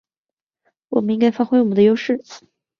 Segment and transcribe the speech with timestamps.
[0.89, 2.23] 我们应该发挥我们的优势